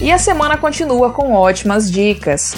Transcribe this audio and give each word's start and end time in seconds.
E 0.00 0.12
a 0.12 0.18
semana 0.18 0.56
continua 0.56 1.12
com 1.12 1.32
ótimas 1.32 1.90
dicas. 1.90 2.54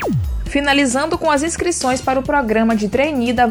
Finalizando 0.44 1.16
com 1.18 1.30
as 1.30 1.42
inscrições 1.42 2.00
para 2.00 2.20
o 2.20 2.22
programa 2.22 2.76
de 2.76 2.88
trainee 2.88 3.32
da 3.32 3.48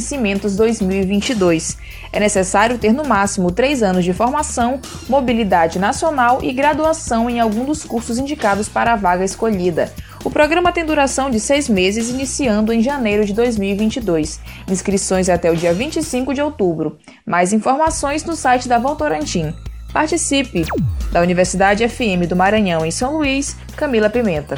Cimentos 0.00 0.56
2022. 0.56 1.76
É 2.12 2.20
necessário 2.20 2.78
ter 2.78 2.92
no 2.92 3.04
máximo 3.04 3.50
três 3.50 3.82
anos 3.82 4.04
de 4.04 4.12
formação, 4.12 4.80
mobilidade 5.08 5.78
nacional 5.78 6.38
e 6.42 6.52
graduação 6.52 7.28
em 7.28 7.40
algum 7.40 7.64
dos 7.64 7.84
cursos 7.84 8.18
indicados 8.18 8.68
para 8.68 8.92
a 8.92 8.96
vaga 8.96 9.24
escolhida. 9.24 9.92
O 10.24 10.30
programa 10.30 10.72
tem 10.72 10.86
duração 10.86 11.28
de 11.28 11.38
seis 11.38 11.68
meses, 11.68 12.08
iniciando 12.08 12.72
em 12.72 12.80
janeiro 12.80 13.26
de 13.26 13.34
2022. 13.34 14.40
Inscrições 14.70 15.28
até 15.28 15.50
o 15.50 15.56
dia 15.56 15.74
25 15.74 16.32
de 16.32 16.40
outubro. 16.40 16.98
Mais 17.26 17.52
informações 17.52 18.24
no 18.24 18.34
site 18.34 18.66
da 18.66 18.78
Votorantim. 18.78 19.54
Participe! 19.92 20.64
Da 21.12 21.20
Universidade 21.20 21.86
FM 21.86 22.26
do 22.26 22.34
Maranhão, 22.34 22.86
em 22.86 22.90
São 22.90 23.18
Luís, 23.18 23.54
Camila 23.76 24.08
Pimenta. 24.08 24.56